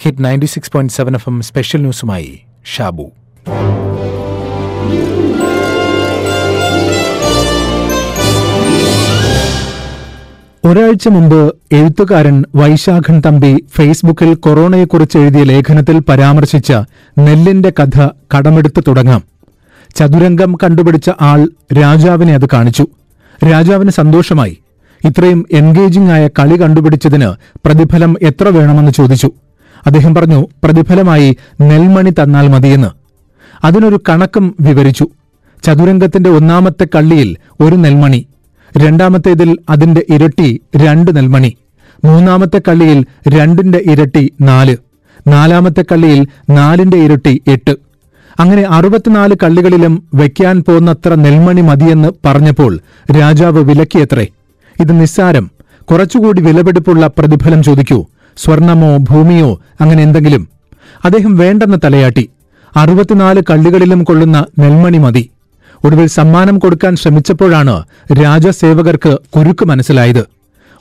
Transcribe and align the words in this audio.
Hit 0.00 0.24
ninety 0.24 0.46
six 0.46 0.72
point 0.72 0.92
seven 0.92 1.14
FM 1.14 1.28
M 1.28 1.42
special 1.42 1.80
ന്യൂസുമായി 1.80 2.40
ഷാബു. 2.76 3.02
ഒരാഴ്ച 10.64 11.08
മുമ്പ് 11.08 11.56
എഴുത്തുകാരൻ 11.72 12.44
വൈശാഖൻ 12.54 13.22
തമ്പി 13.26 13.64
ഫേസ്ബുക്കിൽ 13.76 14.34
കൊറോണയെക്കുറിച്ച് 14.34 15.18
എഴുതിയ 15.18 15.42
ലേഖനത്തിൽ 15.42 15.98
പരാമർശിച്ച 15.98 16.72
നെല്ലിന്റെ 17.18 17.72
കഥ 17.80 18.08
കടമെടുത്ത് 18.36 18.84
തുടങ്ങാം. 18.88 19.22
ചതുരംഗം 19.96 20.54
കണ്ടുപിടിച്ച 20.62 21.10
ആൾ 21.20 21.48
രാജാവിനെ 21.80 22.34
അത് 22.34 22.46
കാണിച്ചു. 22.52 22.86
രാജാവിന് 23.50 23.90
സന്തോഷമായി. 23.90 24.58
ഇത്രയും 25.04 25.46
എൻഗേജിംഗ് 25.52 26.10
ആയ 26.10 26.28
കളി 26.28 26.56
കണ്ടുപിടിച്ചതിന് 26.62 27.28
പ്രതിഫലം 27.66 28.16
എത്ര 28.22 28.48
വേണമെന്ന് 28.48 28.90
ചോദിച്ചു. 28.90 29.32
അദ്ദേഹം 29.86 30.14
പറഞ്ഞു 30.14 30.46
പ്രതിഫലമായി 30.64 31.36
നെൽമണി 31.60 32.10
തന്നാൽ 32.10 32.48
മതിയെന്ന്. 32.48 32.88
അതിനൊരു 33.66 34.00
കണക്കും 34.08 34.56
വിവരിച്ചു. 34.60 35.08
ചതുരംഗത്തിന്റെ 35.64 36.30
ഒന്നാമത്തെ 36.30 36.86
കള്ളിയിൽ 36.94 37.36
ഒരു 37.60 37.76
നെൽമണി 37.76 38.26
രണ്ടാമത്തേതിൽ 38.78 39.56
അതിന്റെ 39.70 40.06
ഇരട്ടി 40.08 40.60
രണ്ട് 40.76 41.16
നെൽമണി 41.16 41.56
മൂന്നാമത്തെ 42.04 42.60
കള്ളിയിൽ 42.68 43.06
രണ്ടിന്റെ 43.28 43.82
ഇരട്ടി 43.86 44.32
നാല് 44.40 44.76
നാലാമത്തെ 45.28 45.82
കള്ളിയിൽ 45.82 46.26
നാലിന്റെ 46.50 46.96
ഇരട്ടി 46.96 47.42
എട്ട്. 47.48 47.76
അങ്ങനെ 48.40 48.62
അറുപത്തിനാല് 48.62 49.34
കള്ളികളിലും 49.42 50.02
വയ്ക്കാൻ 50.14 50.64
പോന്നത്ര 50.68 51.14
നെൽമണി 51.14 51.60
മതിയെന്ന് 51.60 52.08
പറഞ്ഞപ്പോൾ 52.24 52.80
രാജാവ് 53.20 53.58
വിലക്കിയത്രേ. 53.58 54.26
ഇത് 54.80 55.00
നിസ്സാരം. 55.00 55.50
കുറച്ചുകൂടി 55.90 56.40
വിലപിടിപ്പുള്ള 56.40 57.06
പ്രതിഫലം 57.06 57.62
ചോദിക്കൂ. 57.62 58.06
സ്വർണമോ 58.38 58.96
ഭൂമിയോ 58.96 59.60
അങ്ങനെ 59.80 60.02
എന്തെങ്കിലും. 60.02 60.48
അദ്ദേഹം 61.04 61.36
വേണ്ടെന്ന് 61.36 61.78
തലയാട്ടി. 61.84 62.30
അറുപത്തിനാല് 62.76 63.42
കള്ളികളിലും 63.50 64.04
കൊള്ളുന്ന 64.04 64.46
നെൽമണി 64.58 64.98
മതി. 64.98 65.30
ഒടുവിൽ 65.84 66.06
സമ്മാനം 66.06 66.58
കൊടുക്കാൻ 66.58 66.96
ശ്രമിച്ചപ്പോഴാണ് 66.96 67.82
രാജസേവകർക്ക് 68.12 69.18
കുരുക്ക് 69.36 69.64
മനസ്സിലായത്. 69.64 70.24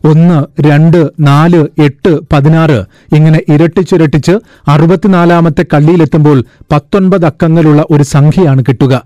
ഒന്ന് 0.05 0.61
രണ്ട് 0.61 1.07
നാല് 1.19 1.67
എട്ട് 1.81 2.19
പതിനാറ് 2.33 2.85
ഇങ്ങനെ 3.15 3.41
ഇരട്ടിച്ചിരട്ടിച്ച് 3.49 4.39
അറുപത്തിനാലാമത്തെ 4.67 5.65
കള്ളിയിലെത്തുമ്പോൾ 5.73 6.43
പത്തൊൻപത് 6.71 7.25
അക്കങ്ങളുള്ള 7.25 7.83
ഒരു 7.91 8.03
സംഖ്യയാണ് 8.03 8.63
കിട്ടുക. 8.63 9.01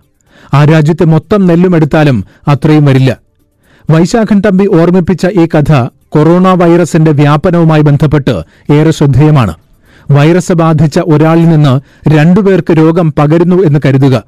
ആ 0.53 0.65
രാജ്യത്തെ 0.65 1.05
മൊത്തം 1.05 1.47
നെല്ലുമെടുത്താലും 1.47 2.23
അത്രയും 2.47 2.85
വരില്ല. 2.85 3.30
വൈശാഖൻ 3.89 4.41
തമ്പി 4.41 4.67
ഓർമ്മിപ്പിച്ച 4.67 5.27
ഈ 5.27 5.45
കഥ 5.45 5.87
കൊറോണ 6.09 6.47
വൈറസിന്റെ 6.47 7.11
വ്യാപനവുമായി 7.11 7.81
ബന്ധപ്പെട്ട് 7.81 8.41
ഏറെ 8.73 8.91
ശ്രദ്ധേയമാണ്. 8.91 9.53
വൈറസ് 10.11 10.53
ബാധിച്ച 10.53 10.99
ഒരാളിൽ 10.99 11.49
നിന്ന് 11.49 11.81
രണ്ടുപേർക്ക് 12.09 12.73
രോഗം 12.73 13.13
പകരുന്നു 13.19 13.63
എന്ന് 13.63 13.79
കരുതുക. 13.85 14.23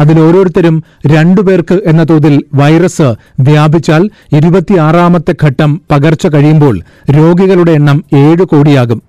അതിൽ 0.00 0.20
ഓരോരുത്തരും 0.20 0.84
രണ്ടുപേർക്ക് 1.06 1.80
എന്ന 1.86 2.04
തോതിൽ 2.10 2.42
വൈറസ് 2.54 3.14
വ്യാപിച്ചാൽ 3.40 4.10
ഇരുപത്തിയാറാമത്തെ 4.36 5.34
ഘട്ടം 5.44 5.80
പകർച്ച 5.90 6.26
കഴിയുമ്പോൾ 6.26 6.80
രോഗികളുടെ 7.10 7.72
എണ്ണം 7.72 8.04
ഏഴ് 8.14 8.44
കോടിയാകും. 8.44 9.02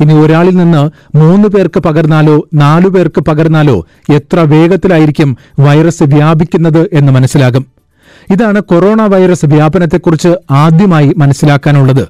ഇനി 0.00 0.14
ഒരാളിൽ 0.14 0.56
നിന്ന് 0.56 0.90
മൂന്ന് 1.16 1.48
പേർക്ക് 1.48 1.80
പകർന്നാലോ 1.80 2.48
നാലു 2.54 2.88
പേർക്ക് 2.88 3.20
പകർന്നാലോ 3.20 3.86
എത്ര 4.12 4.40
വേഗത്തിലായിരിക്കും 4.40 5.36
വൈറസ് 5.58 6.02
വ്യാപിക്കുന്നത് 6.02 6.90
എന്ന് 6.92 7.12
മനസ്സിലാകും. 7.12 7.75
ഇതാണ് 8.30 8.60
കൊറോണ 8.60 9.02
വൈറസ് 9.02 9.46
വ്യാപനത്തെക്കുറിച്ച് 9.46 10.34
ആദ്യമായി 10.50 11.14
മനസ്സിലാക്കാനുള്ളത്. 11.18 12.08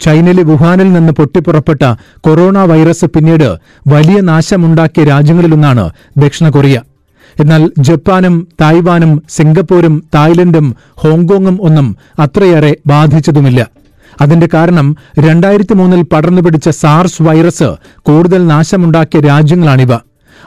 ചൈനയിലെ 0.00 0.42
വുഹാനിൽ 0.42 0.92
നിന്ന് 0.92 1.12
പൊട്ടിപ്പുറപ്പെട്ട 1.12 1.94
കൊറോണ 2.20 2.58
വൈറസ് 2.58 3.04
പിന്നീട് 3.04 3.58
വലിയ 3.88 4.20
നാശമുണ്ടാക്കിയ 4.20 5.04
രാജ്യങ്ങളിലൊന്നാണ് 5.04 5.90
ദക്ഷിണ 6.16 6.48
കൊറിയ. 6.48 6.82
എന്നാൽ 7.40 7.70
ജപ്പാനും 7.78 8.48
തായ്വാനും 8.60 9.22
സിംഗപ്പൂരും 9.30 10.04
തായ്ലൻഡും 10.14 10.76
ഹോങ്കോങ്ങും 10.96 11.58
ഒന്നും 11.62 11.96
അത്രയേറെ 12.18 12.76
ബാധിച്ചതുമില്ല. 12.86 13.66
അതിന്റെ 14.20 14.48
കാരണം 14.54 14.96
രണ്ടായിരത്തി 15.20 15.74
മൂന്നിൽ 15.74 16.02
പടർന്നു 16.02 16.42
പിടിച്ച 16.42 16.68
സാർസ് 16.68 17.22
വൈറസ് 17.22 17.76
കൂടുതൽ 18.02 18.46
നാശമുണ്ടാക്കിയ 18.46 19.20
രാജ്യങ്ങളാണിവ. 19.20 19.92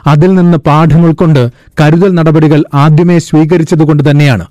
അതിൽ 0.06 0.34
നിന്ന് 0.34 0.58
പാഠം 0.58 1.04
ഉൾക്കൊണ്ട് 1.04 1.50
കരുതൽ 1.80 2.14
നടപടികൾ 2.14 2.64
ആദ്യമേ 2.74 3.18
സ്വീകരിച്ചതുകൊണ്ട് 3.18 4.10
തന്നെയാണ്. 4.10 4.46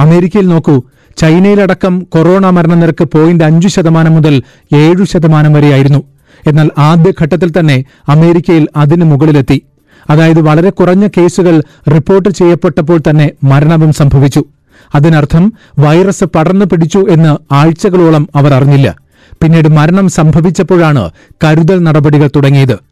അമേരിക്കയിൽ 0.00 0.46
നോക്കൂ. 0.48 0.82
ചൈനയിലടക്കം 1.16 1.94
കൊറോണ 2.00 2.50
മരണനിരക്ക് 2.50 3.04
പോയിന്റ് 3.04 3.44
അഞ്ച് 3.44 3.68
ശതമാനം 3.68 4.14
മുതൽ 4.14 4.42
ഏഴു 4.74 5.04
ശതമാനം 5.04 5.52
വരെയായിരുന്നു. 5.52 6.00
എന്നാൽ 6.46 6.70
ആദ്യഘട്ടത്തിൽ 6.78 7.50
തന്നെ 7.50 7.84
അമേരിക്കയിൽ 8.08 8.68
അതിന് 8.76 9.04
മുകളിലെത്തി. 9.04 9.62
അതായത് 10.10 10.40
വളരെ 10.40 10.70
കുറഞ്ഞ 10.70 11.06
കേസുകൾ 11.06 11.62
റിപ്പോർട്ട് 11.94 12.28
ചെയ്യപ്പെട്ടപ്പോൾ 12.28 12.98
തന്നെ 12.98 13.30
മരണവും 13.44 13.92
സംഭവിച്ചു. 13.92 14.44
അതിനർത്ഥം 14.94 15.52
വൈറസ് 15.78 16.24
പടർന്നു 16.24 16.64
പിടിച്ചു 16.64 17.06
എന്ന് 17.10 17.54
ആഴ്ചകളോളം 17.54 18.28
അവർ 18.36 18.54
അറിഞ്ഞില്ല. 18.54 18.96
പിന്നീട് 19.42 19.68
മരണം 19.68 20.08
സംഭവിച്ചപ്പോഴാണ് 20.08 21.10
കരുതൽ 21.44 21.78
നടപടികൾ 21.78 22.30
തുടങ്ങിയത്. 22.36 22.89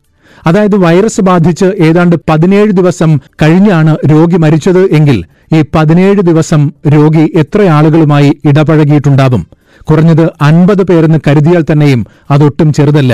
അതായത് 0.48 0.76
വൈറസ് 0.84 1.22
ബാധിച്ച് 1.28 1.69
ഏതാണ്ട് 1.86 2.16
പതിനേഴ് 2.28 2.72
ദിവസം 2.81 3.10
കഴിഞ്ഞാണ് 3.42 3.97
രോഗി 4.12 4.36
മരിച്ചത് 4.36 4.82
എങ്കിൽ 4.98 5.19
ഈ 5.56 5.60
പതിനേഴ് 5.75 6.20
ദിവസം 6.20 6.62
രോഗി 6.94 7.25
എത്ര 7.34 7.60
ആളുകളുമായി 7.76 8.31
ഇടപഴകിയിട്ടുണ്ടാവും? 8.44 9.42
കുറഞ്ഞത് 9.91 10.25
അൻപത് 10.42 10.82
പേരെന്ന് 10.82 11.19
കരുതിയാൽ 11.26 11.62
തന്നെയും 11.70 12.06
അതൊട്ടും 12.31 12.72
ചെറുതല്ല. 12.72 13.12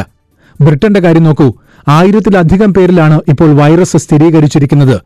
ബ്രിട്ടന്റെ 0.61 1.00
കാര്യം 1.00 1.25
നോക്കൂ. 1.25 1.49
ആയിരത്തിലധികം 1.89 2.75
പേരിലാണ് 2.75 3.17
ഇപ്പോൾ 3.28 3.51
വൈറസ് 3.61 3.97
സ്ഥിരീകരിച്ചിരിക്കുന്നത്. 3.97 4.97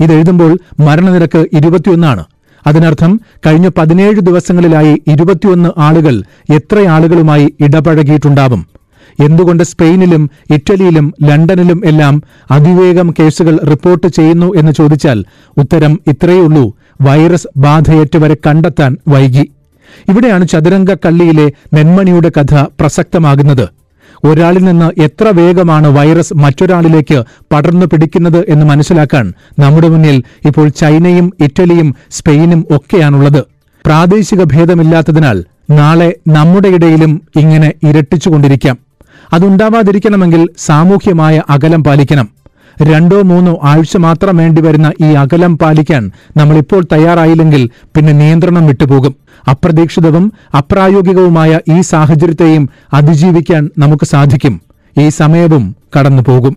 ഇതെഴുതുമ്പോൾ 0.00 0.52
മരണനിരക്ക് 0.80 1.40
ഇരുപത്തിയൊന്നാണ്. 1.52 2.22
അതിനർത്ഥം 2.66 3.12
കഴിഞ്ഞ 3.46 3.68
പതിനേഴ് 3.78 4.20
ദിവസങ്ങളിലായി 4.28 4.94
ഇരുപത്തിയൊന്ന് 5.06 5.70
ആളുകൾ 5.78 6.14
എത്ര 6.54 6.78
ആളുകളുമായി 6.94 7.46
ഇടപഴകിയിട്ടുണ്ടാവും? 7.60 8.62
എന്തുകൊണ്ട് 9.20 9.62
സ്പെയിനിലും 9.62 10.30
ഇറ്റലിയിലും 10.50 11.14
ലണ്ടനിലും 11.22 11.82
എല്ലാം 11.84 12.22
അതിവേഗം 12.50 13.14
കേസുകൾ 13.18 13.60
റിപ്പോർട്ട് 13.70 14.06
ചെയ്യുന്നു 14.06 14.52
എന്ന് 14.56 14.72
ചോദിച്ചാൽ 14.72 15.24
ഉത്തരം 15.56 16.00
ഇത്രയുള്ളൂ 16.06 16.76
വൈറസ് 17.00 17.48
ബാധയേറ്റവരെ 17.56 18.34
കണ്ടെത്താൻ 18.34 18.96
വൈകി. 19.08 19.50
ഇവിടെയാണ് 20.08 20.48
ചതുരംഗ 20.48 20.94
കള്ളിയിലെ 20.94 21.52
നെന്മണിയുടെ 21.74 22.28
കഥ 22.28 22.54
പ്രസക്തമാകുന്നത്. 22.80 23.68
ഒരാളിൽ 24.24 24.64
നിന്ന് 24.64 25.00
എത്ര 25.00 25.28
വേഗമാണ് 25.28 25.88
വൈറസ് 25.88 26.34
മറ്റൊരാളിലേക്ക് 26.34 27.24
പടർന്നു 27.52 27.86
പിടിക്കുന്നത് 27.86 28.44
എന്ന് 28.48 28.66
മനസ്സിലാക്കാൻ 28.66 29.32
നമ്മുടെ 29.58 29.88
മുന്നിൽ 29.88 30.22
ഇപ്പോൾ 30.46 30.68
ചൈനയും 30.68 31.32
ഇറ്റലിയും 31.40 31.94
സ്പെയിനും 32.10 32.66
ഒക്കെയാണുള്ളത്. 32.70 33.44
പ്രാദേശിക 33.86 34.42
ഭേദമില്ലാത്തതിനാൽ 34.42 35.44
നാളെ 35.70 36.14
നമ്മുടെ 36.28 36.68
ഇടയിലും 36.68 37.22
ഇങ്ങനെ 37.36 37.72
ഇരട്ടിച്ചുകൊണ്ടിരിക്കാം. 37.82 38.78
അതുണ്ടാവാതിരിക്കണമെങ്കിൽ 39.32 40.48
സാമൂഹ്യമായ 40.58 41.42
അകലം 41.50 41.84
പാലിക്കണം. 41.84 42.28
രണ്ടോ 42.82 43.22
മൂന്നോ 43.22 43.60
ആഴ്ച 43.62 43.96
മാത്രം 43.96 44.36
വേണ്ടിവരുന്ന 44.36 44.92
ഈ 45.00 45.12
അകലം 45.14 45.58
പാലിക്കാൻ 45.58 46.10
നമ്മളിപ്പോൾ 46.36 46.84
തയ്യാറായില്ലെങ്കിൽ 46.92 47.70
പിന്നെ 47.96 48.12
നിയന്ത്രണം 48.12 48.66
വിട്ടുപോകും. 48.66 49.14
അപ്രതീക്ഷിതവും 49.50 50.32
അപ്രായോഗികവുമായ 50.58 51.60
ഈ 51.78 51.80
സാഹചര്യത്തെയും 51.80 52.68
അതിജീവിക്കാൻ 52.94 53.70
നമുക്ക് 53.78 54.04
സാധിക്കും. 54.04 54.60
ഈ 54.98 55.08
സമയവും 55.08 55.76
കടന്നുപോകും. 55.98 56.56